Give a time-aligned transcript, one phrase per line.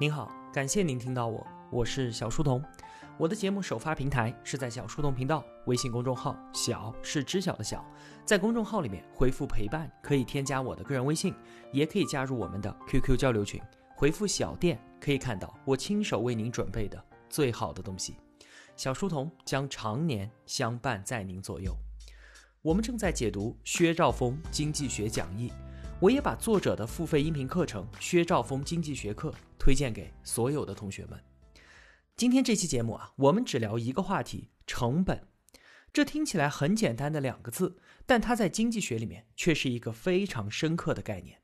[0.00, 2.64] 您好，感谢您听到我，我是小书童。
[3.18, 7.84] 我的节目首发平台是在小书童频道微信公众号，小是知晓的小，
[8.24, 11.34] 在公众号里面回复陪伴，可以添加我的个人微信，
[11.70, 13.60] 也可以加入我们的 QQ 交流群。
[13.94, 18.16] 回复小店可以看到我亲手为您准备的最好的东西。
[18.76, 21.76] 小书童将常年相伴在您左右。
[22.62, 25.52] 我们正在解读薛兆丰经济学讲义。
[26.00, 31.22] 我也把作者的付费音频课程《薛兆丰经济学课》推荐给所有的同学们。
[32.16, 35.28] 今天这期节目啊，我们只聊一个话题：成本。
[35.92, 41.42] 这听起来很简单的两个字，但它在经济学里面却是一个非常深刻的概念。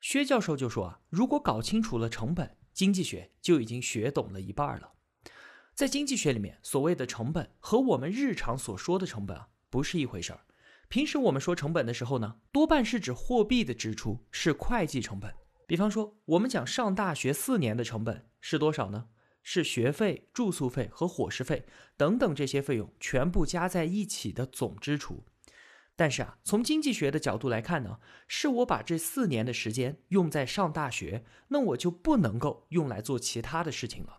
[0.00, 4.94] 薛教授就说啊，如果搞清楚了成本，经济学就已经学懂了一半了。
[5.76, 10.40] 在经济学里面，所谓的成本和我们日常所说的成本啊，不是一回事儿。
[10.92, 15.34] 平时我们说成本的时候呢，多半是指货币的支出，是会计成本。
[15.66, 19.06] 比方说，我们讲上大学四年的成本是多少呢？
[19.42, 21.64] 是学费、住宿费和伙食费
[21.96, 25.24] 等等这些费用全部加在一起的总支出。
[25.96, 27.98] 但是啊，从经济学的角度来看呢，
[28.28, 34.18] 是我把这四年的时间用在上大学，那我就不能够用来做其他的事情了。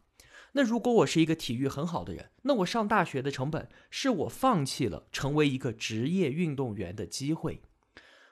[0.55, 7.61] 那如果我是一个体育很好的人，那我上大学的成本是我放弃了成为一个职业运动员的机会。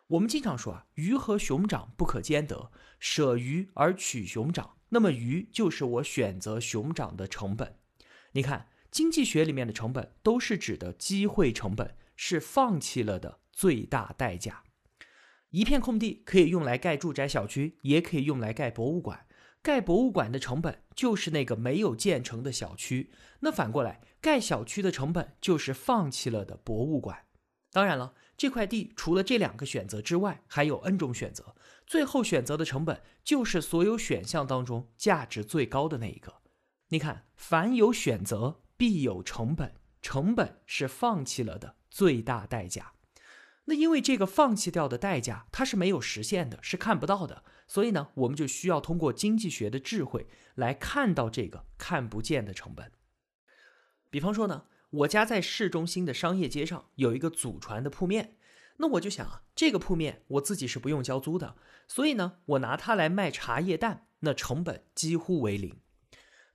[0.08, 7.78] 我们经常说啊，鱼和熊掌不可兼得，舍鱼而取熊掌，那么鱼就是我选择熊掌的成本。
[8.34, 14.64] 你看，经济学里面的成本都是指的机会成本，是放弃了的最大代价。
[15.50, 19.26] 一片空地可以用来盖住宅小区，也可以用来盖博物馆。
[19.64, 27.26] 盖博物馆的成本就是那个没有建成的小区，那反过来盖小区的成本就是放弃了的博物馆。
[27.72, 36.42] 当然了，这块地除了这两个选择之外，还有 N 种选择，最后选择的成本就是所有选项当中价值最高的那一个。
[36.90, 42.94] 你看，凡有选择，必有成本，成本是放弃了的最大代价。
[43.66, 47.44] 那因为这个放弃掉的代价，它是没有实现的，是看不到的。
[47.68, 52.92] 所以呢，我们就需要通过经济学的智慧来看到这个看不见的成本。
[54.10, 58.36] 比方说呢，我家在市中心的商业街上有一个祖传的铺面，
[58.78, 61.56] 那我就想啊，这个铺面我自己是不用交租的，
[61.88, 65.80] 所以呢，我拿它来卖茶叶蛋，那成本几乎为零。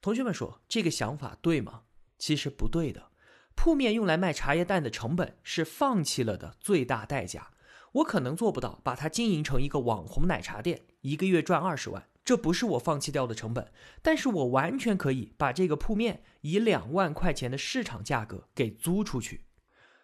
[0.02, 1.84] 同学们说这个想法对吗？
[2.18, 3.10] 其实不对的。
[3.56, 7.50] 铺面用来卖茶叶蛋的成本是放弃了的最大代价。
[7.94, 13.72] 我可能做不到把它经营成一个网红奶茶店，一个月赚二十万，这不是我放弃掉的成本。
[14.02, 19.46] 但是我完全可以把这个铺面以两万块钱的市场价格给租出去。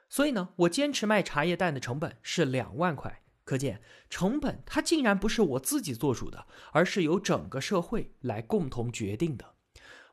[0.08, 3.20] 所以呢，我坚持卖茶叶蛋的成本是两万块。
[3.44, 9.54] 可见成本它竟然不是我自己做主的，而是由整个社会来共同决定的。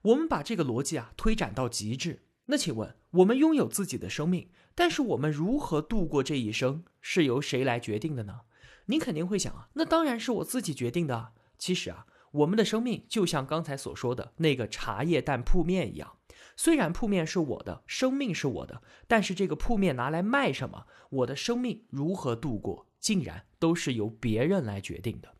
[0.01, 2.23] 我们把这个逻辑啊推展到极致。
[2.47, 8.41] 那请问，我们拥有自己的生命，但是我们如何度过这一生，是由谁来决定的呢？
[8.85, 11.33] 您肯定会想啊，那当然是我自己决定的。
[11.57, 16.17] 其实啊，我们的生命就像刚才所说的那个茶叶蛋铺面一样，
[16.55, 25.35] 虽然铺面是我的，生命是我的，但是这个铺面拿来卖什么，我的生命如何度过，竟然都是由别人来决定的。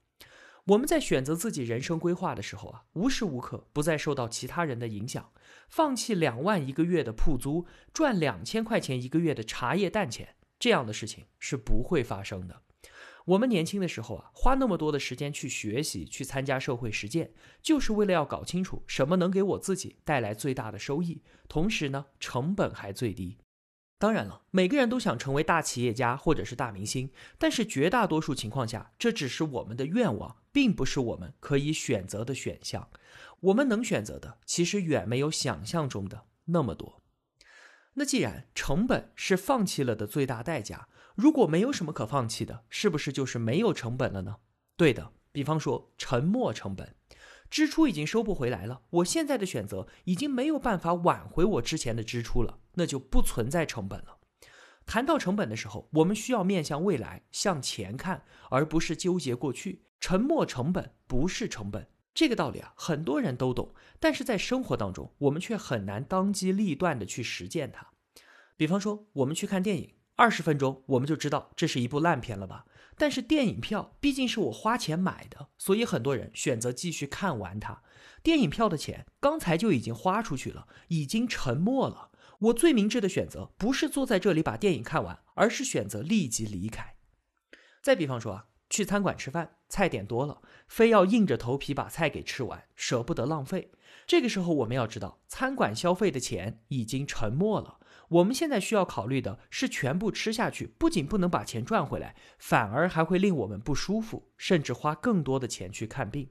[0.69, 5.31] 我们在选择自己人生规划的时候啊，无时无刻不再受到其他人的影响。
[5.67, 12.61] 放弃两万一个月的铺租，赚两千块钱一个月的茶叶蛋钱，这样的事情是不会发生的。
[13.25, 17.31] 我们年轻的时候啊，花那么多的时间去学习、去参加社会实践，
[17.63, 23.37] 就是为了要搞清楚什么能给我自己带来最大的收益，同时呢，成本还最低。
[23.99, 32.89] 当然了，每个人都想成为大企业家或者是大明星，但是绝大多数情况下，这只是我们的愿望，并不是我们可以选择的选项。
[33.41, 37.01] 我们能选择的，其实远没有想象中的那么多。
[37.95, 44.37] 那既然成本是放弃了的最大代价，如果没有什么可放弃的，是不是就是没有成本了呢？
[44.77, 46.95] 对的，比方说沉没成本。
[47.49, 54.17] 支出已经收不回来了，我现在的选择已经没有办法挽回我之前的支出了，那就不存在成本了。
[54.85, 59.83] 谈到成本的时候，我们需要面向未来，向前看，而不是纠结过去。
[59.99, 67.87] 沉没成本不是成本，这个道理啊，很多人都懂，但是在生活当中，我们却很难当机立断的去实践它。
[68.55, 69.95] 比方说，我们去看电影。
[70.15, 72.65] 二十分钟我们就知道这是一部烂片了吧？
[72.99, 77.81] 但是电影票毕竟是我花钱买的，所以很多人选择继续看完它。
[78.21, 82.11] 电影票的钱刚才就已经花出去了，已经沉没了。
[82.39, 86.95] 我最明智的选择不是坐在这里把电影看完，而是选择立即离开。
[87.81, 93.71] 再比方说啊，去餐馆吃饭，菜点多了，非要硬着头皮把菜给吃完，舍不得浪费。
[94.05, 97.78] 这个时候，我们要知道，餐馆消费的钱已经沉没了。
[98.09, 106.29] 我们现在需要考虑的是，全部吃下去，不仅不能把钱赚回来，反而还会令我们不舒服，甚至花更多的钱去看病。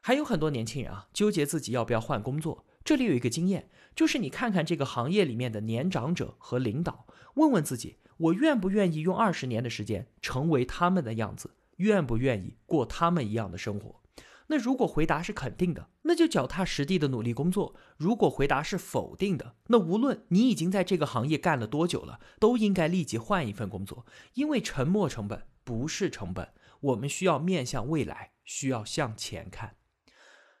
[0.00, 2.64] 还有很多年轻人啊，纠结自己要不要换工作。
[2.82, 11.50] 这里有一个经验，就是你看看这个行业里面的年长者和领导，问问自己：我愿不愿意用二十年的时间成为他们的样子？
[11.76, 14.00] 愿不愿意过他们一样的生活？
[14.48, 26.50] 那如果回答是肯定的，那就脚踏实地的努力工作；如果回答是否定的，那无论你已经在这个行业干了多久了，都应该立即换一份工作，因为沉没成本不是成本。
[26.80, 29.76] 我们需要面向未来，需要向前看。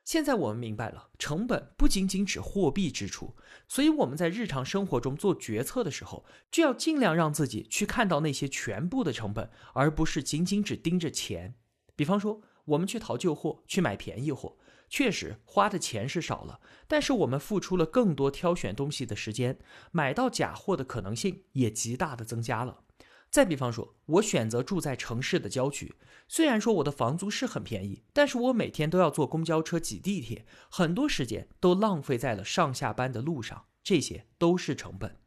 [0.02, 3.36] 现在我们明白了，成本不仅仅指货币支出，
[3.68, 11.54] 所以我们在日常生活中做决策的时候，就要尽量让自己去看到那些全部的成本，而不是仅仅只盯着钱。
[11.96, 14.56] 比方说，我们去淘旧货，去买便宜货，
[14.88, 19.58] 确实花的钱是少了，但是我们付出了更多挑选东西的时间，
[19.90, 22.82] 买到假货的可能性也极大的增加了。
[23.28, 25.96] 再比方说，我选择住在城市的郊区，
[26.28, 35.18] 虽然说我的房租是很便宜，但是我每天都要坐公交车、挤地铁，很多时间都浪费在了上下班的路上，这些都是成本。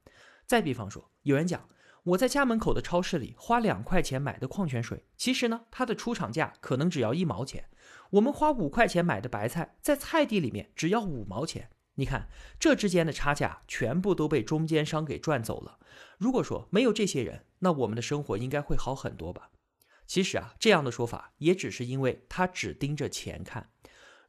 [0.48, 1.70] 再比方说，有人讲
[2.04, 7.64] 我在家门口的超市里花两块钱买的矿泉水，其实呢，它的出厂价可能只要一毛钱；
[8.12, 11.70] 我们花五块钱买的白菜，在菜地里面只要五毛钱。
[11.96, 15.80] 你看，这之间的差价全部都被中间商给赚走了。
[16.18, 19.50] 如果说没有这些人，那我们的生活应该会好很多吧？
[20.08, 23.70] 其实啊，这样的说法也只是因为他只盯着钱看。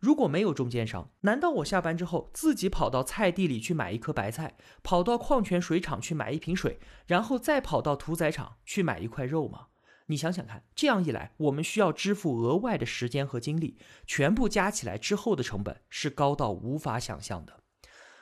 [0.01, 9.67] 如果没有中间商，难道我下班之后自己跑到菜地里去买一颗白菜，跑到矿泉水厂去买一瓶水，然后再跑到屠宰场去买一块肉吗？
[10.07, 13.77] 你想想看，这样一来，我们需要支付额外的时间和精力，
[14.07, 17.60] 全部加起来之后的成本是高到无法想象的。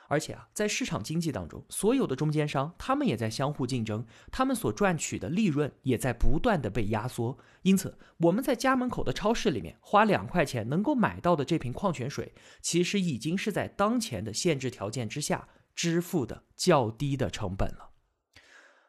[0.09, 7.37] 而且啊，在市场经济当中，所有的中间商他们也在相互竞争，他们所赚取的利润也在不断的被压缩。
[7.61, 17.91] 因此，我们在家门口的超市里面花两块钱能够买到的这瓶矿泉水，其实已经是在当前的限制条件之下支付的较低的成本了。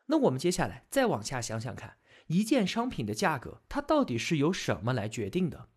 [0.06, 5.68] 那我们接下来再往下想想看，一件商品的价格它到底是由什么来决定的？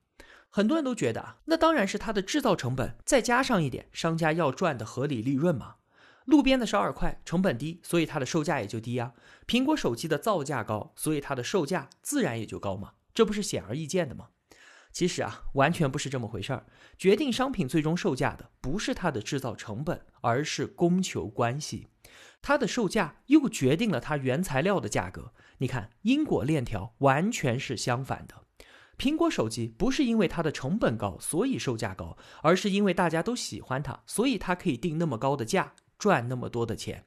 [0.56, 5.78] 很多人都觉得啊，那当然是它的制造成本再加上一点商家要赚的合理利润嘛。
[6.26, 9.14] 路边的烧饵块，成本低，所以它的售价也就低啊。
[9.48, 12.92] 苹果手机的造价高，所以它的售价自然也就高嘛。
[13.16, 14.28] 这不是显而易见的吗？
[14.92, 16.68] 其实啊，完全不是这么回事儿。
[17.00, 21.88] 决定商品最终售价的不是它的制造成本，而是供求关系。
[22.44, 25.34] 它的售价又决定了它原材料的价格。
[25.58, 28.43] 你看，因果链条完全是相反的。
[28.98, 37.06] 苹果手机不是因为它的成本高，所以售价高，而是因为大家都喜欢它，所以它可以定那么高的价，赚那么多的钱。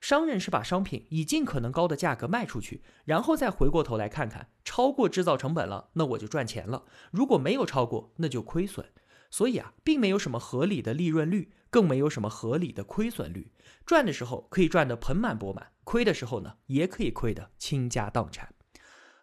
[0.00, 8.86] 商人是把商品以尽可能高的价格卖出去，然后再回过头来看看，超过制造成本了，那我就赚钱了；如果没有超过，那就亏损。
[9.30, 13.52] 所以啊，并没有什么合理的利润率，更没有什么合理的亏损率。
[13.84, 18.54] 赚的时候可以赚得盆满钵满，亏的时候呢，也可以亏得倾家荡产。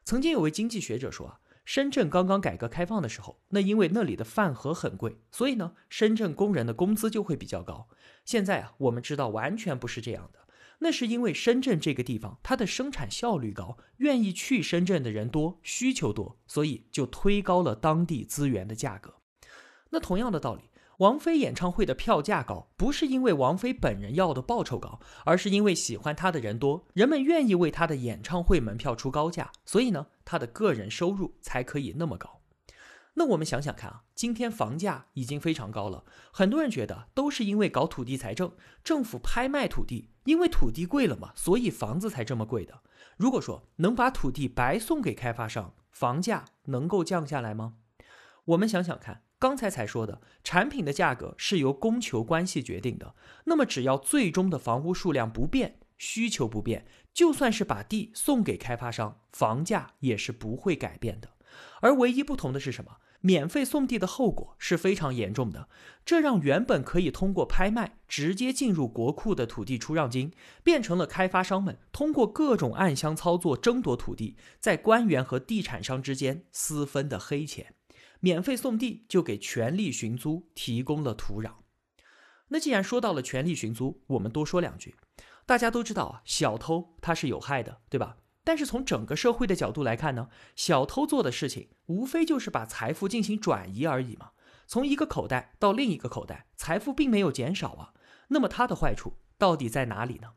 [0.03, 1.39] 曾经有位经济学者说啊。
[1.65, 7.89] 深圳刚刚改革开放的时候，那因为那里的饭盒很贵，所以呢，深圳工人的工资就会比较高。
[8.23, 10.47] 现在啊，我们知道完全不是这样的，
[10.79, 19.15] 那是因为深圳这个地方它的生产效率高，愿意去深圳的人多，需求多，所以就推高了当地资源的价格。
[19.89, 20.69] 那同样的道理。
[20.99, 32.39] 王菲演唱会的票价高，不是因为王菲本人要的报酬高，而是因为喜欢她的人多，人们愿意为她的演唱会门票出高价，所以呢，她的个人收入才可以那么高。
[33.15, 42.79] 那我们想想看啊，今天房价已经非常高了，很多人觉得都是因为搞土地财政，政府拍卖土地，因为土地贵了嘛，所以房子才这么贵的。
[43.17, 47.75] 如果说能把土地白送给开发商，房价能够降下来吗？
[48.45, 49.21] 我们想想看。
[49.37, 53.15] 刚才才说的，产品的价格是由供求关系决定的。
[53.45, 61.29] 那么，只要最终的房屋数量不变，需求不变，就算是把地送给开发商，房价也是不会改变的。
[61.81, 62.97] 而唯一不同的是什么？
[63.21, 65.67] 免费送地的后果是非常严重的。
[66.05, 70.31] 这让原本可以通过拍卖直接进入国库的土地出让金，
[70.63, 77.74] 变成了开发商们通过各种暗箱操作争夺土地，在官员和地产商之间私分的黑钱。
[78.25, 81.57] 免费送地就给权力寻租提供了土壤。
[82.47, 84.95] 那既然说到了权力寻租，我们多说两句。
[85.45, 88.17] 大家都知道啊，小偷他是有害的，对吧？
[88.43, 94.31] 但是从整个社会的角度来看呢，小偷做的事情无非就是把财富进行转移而已嘛。
[94.65, 97.93] 从一个口袋到另一个口袋，财富并没有减少啊。
[98.29, 100.31] 那么他的坏处到底在哪里呢？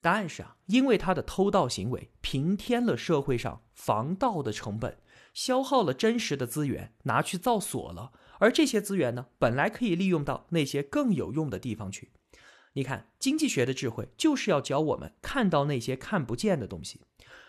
[0.00, 5.02] 答案是啊，因为他的偷盗行为平添了社会上防盗的成本，
[5.38, 8.10] 消耗了真实的资源，拿去造锁了。
[8.40, 12.10] 而这些资源呢，本来可以利用到那些更有用的地方去。
[12.72, 17.02] 你看，经济学的智慧就是要教我们看到那些看不见的东西。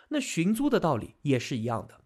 [0.10, 2.02] 那寻租的道理也是一样的。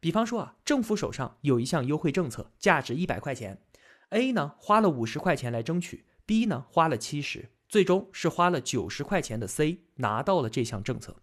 [0.00, 3.60] 比方说啊，政府手上有一项优惠政策，价值一百块钱
[4.08, 11.16] ，A 呢花了五十块钱来争取，B 呢花了七十，最终是花了九十块钱的 C 拿到了这项政策。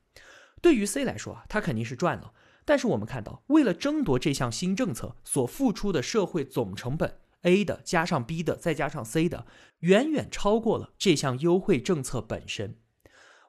[0.62, 2.32] 对于 C 来说啊，他肯定是赚了。
[2.66, 9.46] 但是我们看到，为了争夺这项新政策所付出的社会总成本，A 的加上 B 的再加上 C 的，
[9.80, 12.78] 远远超过了这项优惠政策本身。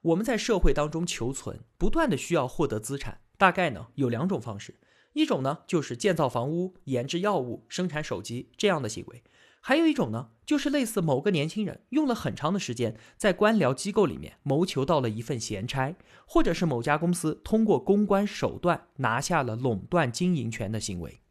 [0.03, 4.79] 我们在社会当中求存，不断的需要获得资产，大概呢有两种方式，
[5.13, 9.23] 一种呢就是建造房屋、研制药物、生产手机这样的行为。
[9.67, 21.23] 还有一种呢，就是类似某个年轻人用了很长的时间在官僚机构里面谋求到了一份闲差，或者是某家公司通过公关手段拿下了垄断经营权的行为。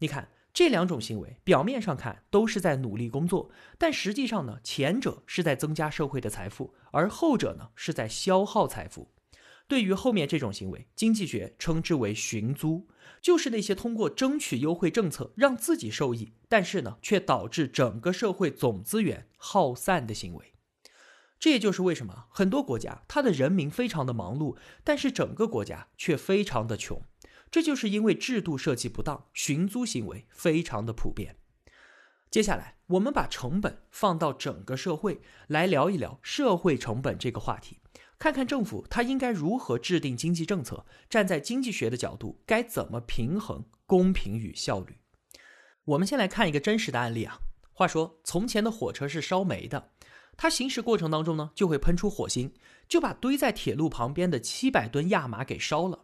[0.00, 9.12] 你看这两种行为，表面上看都是在努力工作，但实际上呢，前者是在增加社会的财富，而后者呢是在消耗财富。
[9.68, 12.88] 对于后面这种行为，经济学称之为寻租。
[13.20, 20.54] 就是那些通过争取优惠政策让自己受益，但是呢，却导致整个社会总资源耗散的行为。
[21.38, 27.02] 这也就是为什么很多国家它的人民非常的忙碌，但是整个国家却非常的穷。
[27.50, 31.36] 这就是因为制度设计不当，寻租行为非常的普遍。
[32.30, 37.78] 接下来，我们把成本放到整个社会来聊一聊社会成本这个话题。
[38.20, 44.98] 看看政府它应该如何制定经济政策，站在经济学的角度，该怎么平衡公平与效率？
[45.84, 47.38] 我们先来看一个真实的案例啊。
[47.72, 49.92] 话说，从前的火车是烧煤的，
[50.36, 52.52] 它行驶过程当中呢，就会喷出火星，
[52.86, 56.00] 就把堆在铁路旁边的七百吨亚麻给烧了。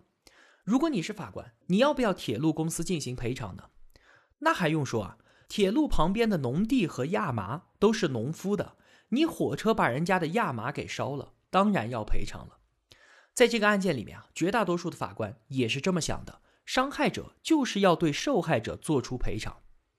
[0.64, 3.64] 如果你是法官，你要不要铁路公司进行赔偿呢？
[4.38, 5.18] 那还用说啊？
[5.48, 8.78] 铁路旁边的农地和亚麻都是农夫的，
[9.10, 11.34] 你火车把人家的亚麻给烧了。
[11.56, 12.58] 当然要赔偿了，
[13.32, 19.56] 在这个案件里面啊，绝大多数的法官也是这么想的，伤害者就是要对受害者做出赔偿。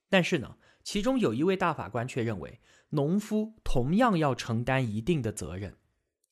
[0.07, 2.59] 但是呢，其中有一位大法官却认为，
[2.89, 5.77] 农夫同样要承担一定的责任。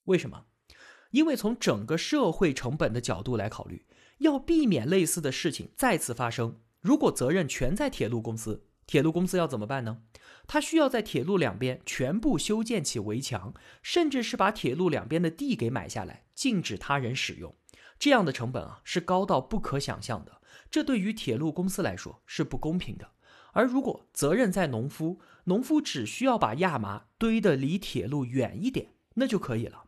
[0.03, 0.45] 为什么？
[1.09, 3.87] 因为从整个社会成本的角度来考虑，
[4.19, 10.01] 要避免类似的事情再次发生，如果责任全在铁路公司，铁路公司要怎么办呢？
[10.47, 17.55] 他需要在铁路两边全部修建起围墙，甚至是把铁路两边的地给买下来，禁止他人使用。
[17.97, 20.41] 这样的成本啊，是高到不可想象的。
[20.69, 23.11] 这对于铁路公司来说是不公平的。
[23.53, 29.85] 而如果责任在农夫，农夫只需要把亚麻堆得离铁路远一点，那就可以了。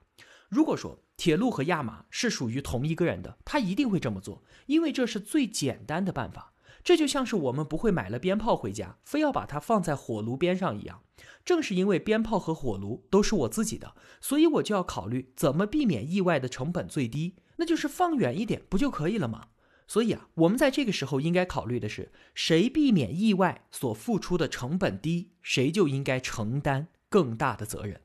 [0.49, 6.53] 如果说铁路和亚麻是属于同一个人的，他一定会这么做，因为这是最简单的办法。
[6.87, 11.01] 这就像是我们不会买了鞭炮回家，非要把它放在火炉边上一样。
[11.43, 19.47] 正是因为鞭炮和火炉都是我自己的，所以我就要考虑怎么避免意外的成本最低，那就是放远一点不就可以了吗？
[19.85, 27.99] 所以啊，我们在这个时候应该考虑的是，谁避免意外所付出的成本低，谁就应该承担更大的责任。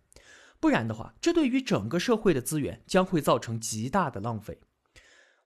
[0.59, 4.59] 不然的话，这对于整个社会的资源将会造成极大的浪费。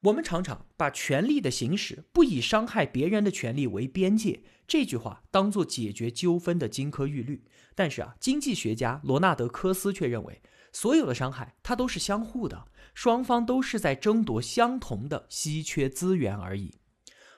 [0.03, 7.45] 我们常常把权力的行使不以伤害别人的权利为边界，这句话当做解决纠纷的金科玉律。
[7.75, 16.75] 但是啊，经济学家罗纳德·科斯却认为，所有的伤害它都是相互的，双方都是在争夺相同的稀缺资源而已。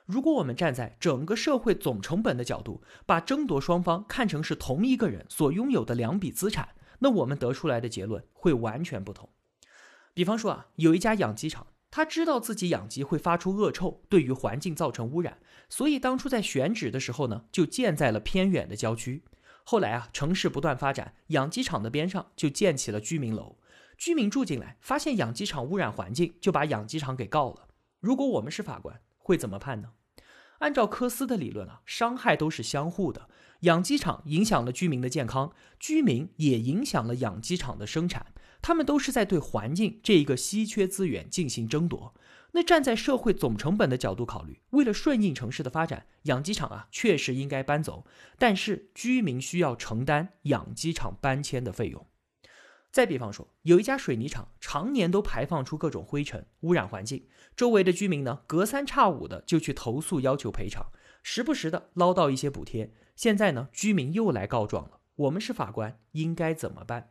[0.04, 9.28] 如果我们站在整个社会总成本的角度，把争夺双方看成是同一个人所拥有的两笔资产，那我们得出来的结论会完全不同。
[10.12, 11.66] 比方说啊，有一家养鸡场。
[11.98, 15.38] 他知道自己养鸡会发出恶臭，对于环境造成污染，
[15.68, 19.24] 所以当初在选址的时候呢，就建在了偏远的郊区。
[19.64, 23.58] 后来啊，城市不断发展，养鸡场的边上就建起了居民楼。
[23.96, 27.66] 居民住进来，发现养鸡场污染环境，就把养鸡场给告了。
[27.98, 29.88] 如果我们是法官，会怎么判呢？
[30.60, 33.28] 按照科斯的理论啊，伤害都是相互的。
[33.62, 38.26] 养鸡场影响了居民的健康，居民也影响了养鸡场的生产。
[38.60, 42.14] 他们都是在对环境这一个稀缺资源进行争夺。
[42.52, 48.06] 那站在社会总成本的角度考虑，为了顺应城市的发展，养鸡场啊确实应该搬走，
[48.38, 52.06] 但是居民需要承担养鸡场搬迁的费用。
[52.90, 60.86] 再比方说，有一家水泥厂常年都排放出各种灰尘，污染环境，周围的居民呢隔三差五的就去投诉，要求赔偿，
[61.22, 62.94] 时不时的捞到一些补贴。
[63.14, 65.00] 现在呢，居民又来告状了。
[65.16, 67.10] 我们是法官，应该怎么办？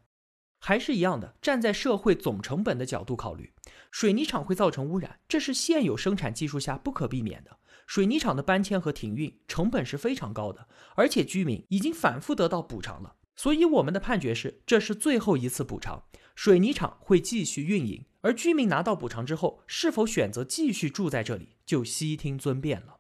[0.60, 3.54] 还是一样的，站在社会总成本的角度考虑，
[3.92, 7.58] 水泥厂会造成污染，这是现有生产技术下不可避免的。
[7.86, 13.16] 水泥厂的搬迁和停运成本是非常高的，而且居民已经反复得到补偿了。
[13.36, 16.04] 所以我们的判决是，这是最后一次补偿，
[16.36, 22.98] 水泥厂会继续运营，而居民拿到补偿之后，是否选择继续住在这里，就悉听尊便了。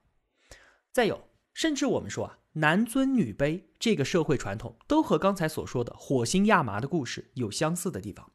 [0.93, 8.31] 再有，甚至我们说啊，男尊女卑这个社会传统，都和刚才所说的火星亚麻的故事有相似的地方。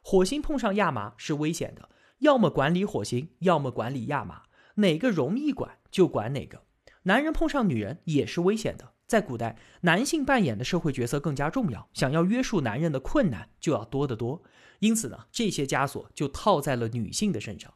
[0.00, 1.88] 火星碰上亚麻是危险的，
[2.20, 4.42] 要么管理火星，要么管理亚麻，
[4.76, 6.62] 哪个容易管就管哪个。
[7.02, 8.92] 男人碰上女人也是危险的。
[9.08, 14.42] 在古代，男性扮演的社会角色更加重要，想要约束男人的困难就要多得多。
[14.78, 17.74] 因此呢，这些枷锁就套在了女性的身上。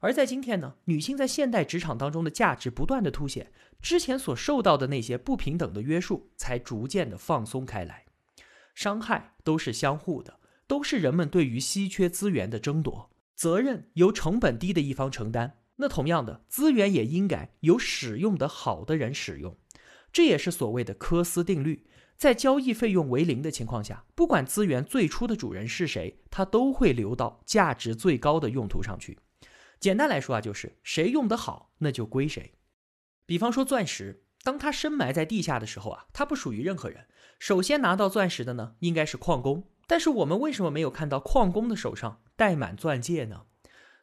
[0.00, 3.50] 而在今天呢，女性在现代职场当中的价值不断的凸显，
[3.82, 8.04] 之前所受到的那些不平等的约束才逐渐的放松开来。
[8.74, 10.38] 伤害都是相互的，
[10.68, 15.58] 都是人们对于稀缺资源的争夺，责任由成本低的一方承担。
[15.76, 19.56] 那同样的，资源也应该由使用的好的人使用。
[20.12, 21.86] 这也是所谓的科斯定律，
[22.16, 29.18] 在交易费用为零的情况下，不管资源最初的主人是谁，它都会流到价值最高的用途上去。
[29.80, 32.54] 简单来说啊，就是谁用得好，那就归谁。
[33.26, 37.06] 比方说钻石，当它深埋在地下的时候啊，它不属于任何人。
[37.38, 39.70] 首先拿到钻石的呢，应该是矿工。
[39.86, 43.42] 但是我们为什么没有看到矿工的手上戴满钻戒呢？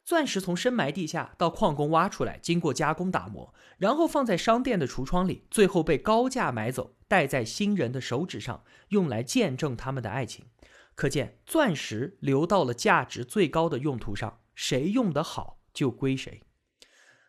[0.03, 10.45] 钻石从深埋地下到矿工挖出来，经过加工打磨，然后放在商店的橱窗里，最后被高价买走，戴在新人的手指上，用来见证他们的爱情。
[10.93, 16.41] 可见，钻石流到了价值最高的用途上，谁用得好就归谁。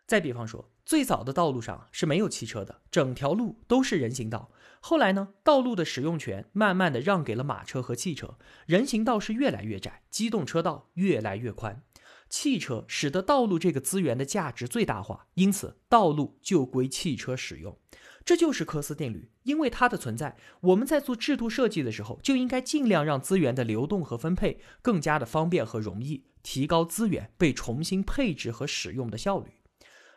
[0.07, 4.53] 再比方说，最早的道路上是没有汽车的，整条路都是人行道。
[4.81, 11.83] 后来呢，道路的使用权慢慢的让给了马车和汽车，人行道是越来越窄，机动车道越来越宽。
[12.29, 17.77] 汽车使得道路这个资源的价值最大化，因此道路就归汽车使用。
[18.25, 19.31] 这就是科斯定律。
[19.45, 29.51] 因为它的存在，我们在做制度设计的时候，就应该尽量让资源的流动和分配更加的方便和容易，提高资源被重新配置和使用的效率。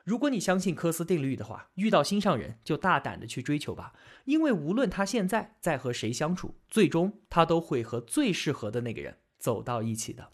[0.03, 3.93] 如果你相信科斯定律的话，遇到心上人就大胆的去追求吧，
[4.25, 10.33] 因为无论他现在在和谁相处，最终他都会和最适合的那个人走到一起的。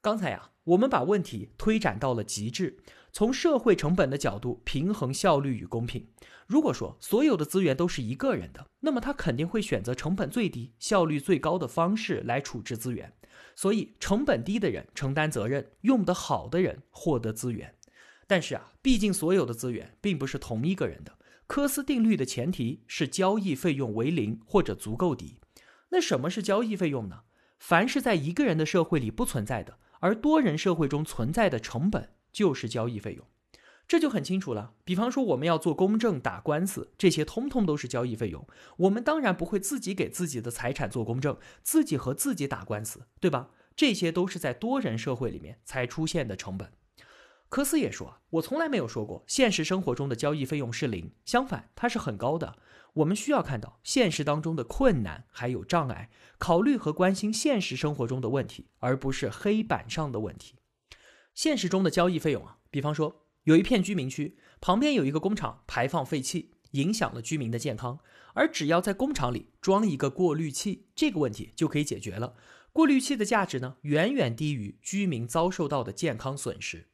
[0.00, 2.78] 刚才呀，我们把问题推展到了极致，
[3.12, 6.06] 从社会成本的角度平衡效率与公平。
[6.46, 13.12] 如果说所有的资源都是一个人的，那么他肯定会选择成本最低、效率最高的方式来处置资源。
[13.54, 17.74] 所以，成本低的人承担责任，用得好的人获得资源。
[18.26, 21.18] 但是啊，毕竟所有的资源并不是同一个人的。
[21.46, 25.40] 科斯定律的前提是交易费用为零或者足够低。
[25.90, 27.22] 那什么是交易费用呢？
[27.58, 29.78] 凡是在一个人的社会里不存在的。
[30.00, 33.26] 而多人社会中存在的成本就是交易费用，
[33.88, 34.74] 这就很清楚了。
[34.84, 38.46] 比方说，我们要做公证、打官司，这些通通都是交易费用。
[38.76, 43.50] 我们当然不会自己给自己的财产做公证，自己和自己打官司，对吧？
[43.74, 46.70] 这些都是在多人社会里面才出现的成本。
[47.48, 52.54] 科斯也说，我从来没有说过现实生活中的交易费用是零，相反，它是很高的。
[52.92, 60.54] 我们需要看到现实当中的困难还有障碍，考虑和关心现实生活中的问题，而不是黑板上的问题。
[61.38, 68.00] 现实中的交易费用啊，比方说有一片居民区旁边有一个工厂排放废气，影响了居民的健康，
[68.34, 72.34] 而只要在工厂里装一个过滤器，这个问题就可以解决了。
[72.72, 76.88] 过滤器的价值呢，远远低于居民遭受到的健康损失。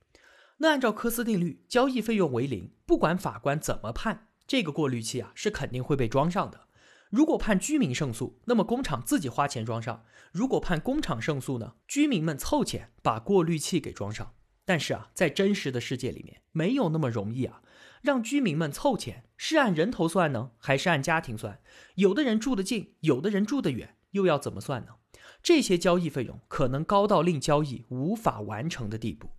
[0.59, 4.29] 那按照科斯定律，交易费用为零，不管法官怎么判。
[4.47, 6.69] 这个过滤器啊是肯定会被装上的。
[7.15, 14.35] 如果判居民胜诉，那么工厂自己花钱装上；如果判工厂胜诉呢，居民们凑钱把过滤器给装上。
[14.65, 17.63] 但是啊，在真实的世界里面，没有那么容易啊。
[18.03, 21.61] 让居民们凑钱，是按人头算呢，还是按家庭算？
[21.95, 24.95] 有的人住得近，有的人住得远，又要怎么算呢？
[25.41, 29.31] 这些交易费用可能高到令交易无法完成的地步。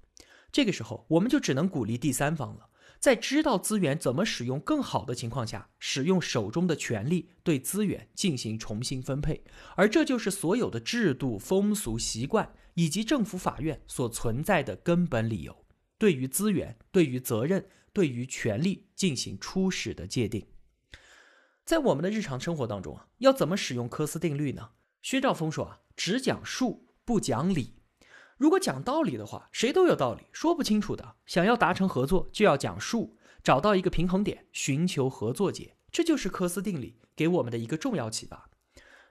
[0.49, 2.69] 这个时候，我们就只能鼓励第三方了。
[3.05, 9.43] 在知道资源怎么使用更好的情况下，使用手中的权力对资源进行重新分配，
[9.75, 15.55] 而这就是所有的制度、风俗习惯以及政府、法院所存在的根本理由：
[15.99, 20.47] 对于资源、对于责任、对于权利进行初始的界定。
[21.63, 24.71] 在我们的日常生活当中啊，要怎么使用科斯定律呢？
[25.03, 27.75] 薛兆丰说啊，只讲数不讲理。
[28.37, 31.15] 如果讲道理的话，谁都有道理，说不清楚的。
[31.25, 35.77] 想要达成合作，就要讲数，找到一个平衡点，寻求合作解。
[35.89, 38.49] 这就是科斯定理给我们的一个重要启发。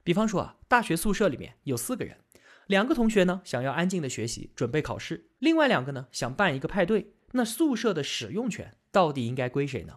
[0.03, 2.19] 比方说啊，大学宿舍里面有四个人，
[2.67, 7.15] 两个同学呢想要安静的学习，准备考试；另外两个呢想办一个派对。
[7.33, 9.95] 那宿舍的使用权到底应该归谁呢？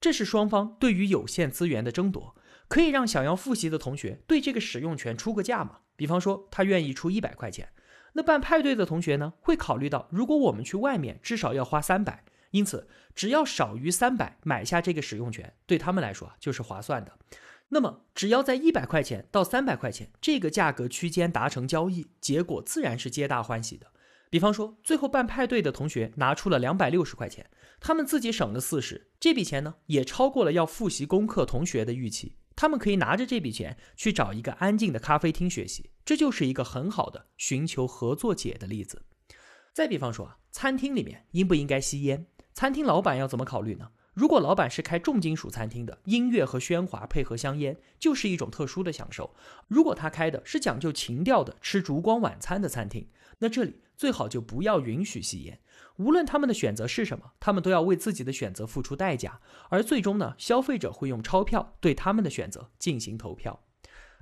[0.00, 2.34] 这是双方对于有限资源的争夺。
[2.66, 5.80] 可以让想要复习的同学对这个使用权出个价吗？
[5.94, 7.68] 比方说他愿意出一百块钱。
[8.14, 17.12] 那办派对的同学呢，会考虑到如果我们去外面至少要花三百，因此只要少于三百买下这个使用权，对他们来说就是划算的。
[17.70, 23.86] 那么只要在一百块钱到三百块钱这个价格区间达成交易，结果自然是皆大欢喜的。
[24.30, 27.50] 比方说最后办派对的同学拿出了两百六十块钱，
[27.80, 32.36] 他们自己省了四十，这笔钱呢也超过了要复习功课同学的预期。
[32.56, 39.02] 他们可以拿着这笔钱去找一个安静的咖啡厅学习，这就是一个很好的寻求合作解的例子。
[39.72, 42.26] 再比方说啊，餐厅里面应不应该吸烟？
[42.52, 43.88] 餐厅老板要怎么考虑呢？
[44.12, 49.34] 如果老板是开重金属餐厅的，音乐和喧哗配合香烟就是一种特殊的享受。
[49.66, 53.08] 如果他开的是讲究情调的吃烛光晚餐的餐厅，
[53.44, 55.60] 那这里最好就不要允许吸烟。
[55.96, 63.62] 无论他们的选择是什么，他们都要为自己的选择付出代价，而最终呢，消费者会用钞票对他们的选择进行投票。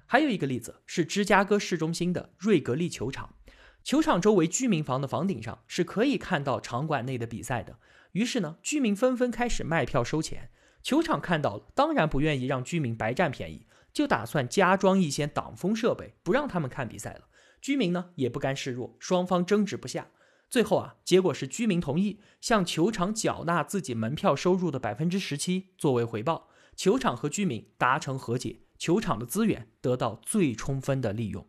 [0.06, 3.37] 还有一个例子是芝加哥市中心的瑞格利球场，
[3.85, 7.78] 球场周围居民房的房顶上是可以看到场馆内的比赛的。
[8.11, 10.50] 于是呢，居民纷纷开始卖票收钱。
[10.82, 17.28] 球场看到了，当然不愿意让居民白占便宜，就打算加装一些挡风设备，不让他们看比赛了。
[17.62, 20.11] 居民呢也不甘示弱，双方争执不下。
[20.51, 31.48] 最后啊，结果是居民同意向球场缴纳自己门票收入的百分之十七作为回报，球场和居民达成和解，球场的资源得到最充分的利用。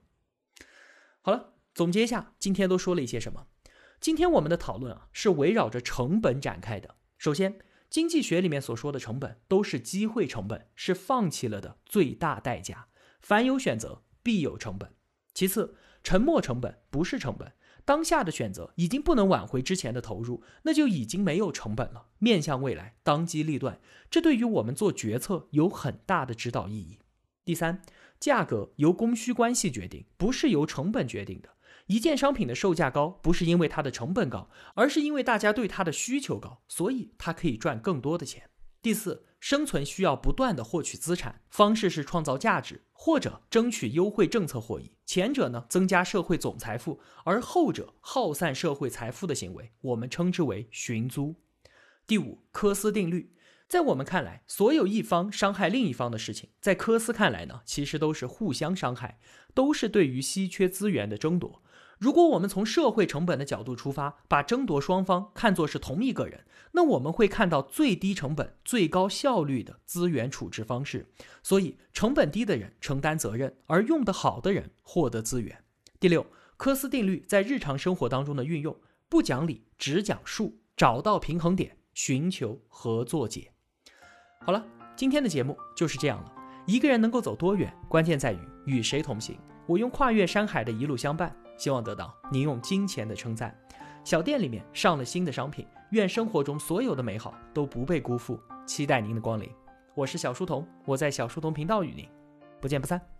[1.21, 3.47] 好了，总结一下，今天都说了一些什么？
[3.99, 6.95] 今天我们的讨论啊，是围绕着成本展开的。
[7.17, 12.87] 首先，经济学里面所说的成本都是机会成本，是放弃了的最大代价。
[13.19, 14.93] 凡有选择，必有成本。
[15.33, 17.53] 其次，沉没成本不是成本。
[17.85, 22.07] 当下的选择已经不能挽回之前的投入，那就已经没有成本了。
[22.19, 26.99] 面向未来，当机立断，这对于我们做决策有很大的指导意义。
[27.43, 27.81] 第三，
[28.21, 31.49] 价格由供需关系决定，不是由成本决定的。
[31.87, 38.49] 一件商品的售价高，不是因为它的成本高，而是因为大家对它的需求高，所以它可以赚更多的钱。
[38.81, 42.85] 第四，生存需要不断的获取资产，方式是创造价值。
[42.93, 51.35] 或者争取优惠政策获益，前者呢增加社会总财富，而后者耗散社会财富的行为，我们称之为寻租。
[52.07, 53.35] 第五，科斯定律，
[53.67, 59.19] 在我们看来，所有一方伤害另一方的事情，在科斯看来呢，其实都是互相伤害，
[59.53, 61.61] 都是对于稀缺资源的争夺。
[61.99, 71.07] 如果我们从社会成本的角度出发，把争夺双方看作是同一个人，那我们会看到最低成本、最高效率的资源处置方式。
[71.41, 75.63] 所以，成本低的人承担责任，而用得好的人获得资源。
[75.99, 76.25] 第六，
[76.57, 78.75] 科斯定律在日常生活当中的运用：
[79.07, 83.51] 不讲理，只讲数，找到平衡点，寻求合作解。
[84.45, 86.33] 好了，今天的节目就是这样了。
[86.65, 89.37] 一个人能够走多远，关键在于与谁同行。
[89.65, 91.33] 我用跨越山海的一路相伴。
[91.57, 93.55] 希望得到您用金钱的称赞。
[94.03, 98.39] 小店里面上了新的商品，愿生活中所有的美好都不被辜负。
[98.65, 99.49] 期待您的光临。
[99.95, 102.07] 我是小书童，我在小书童频道与您
[102.59, 103.12] 不见不散。